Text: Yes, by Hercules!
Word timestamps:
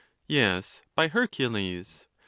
Yes, 0.27 0.81
by 0.95 1.09
Hercules! 1.09 2.07